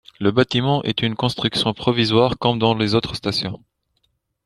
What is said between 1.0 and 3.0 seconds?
une construction provisoire comme dans les